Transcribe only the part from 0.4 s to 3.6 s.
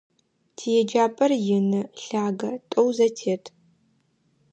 ТиеджапӀэр ины, лъагэ, тӀоу зэтет.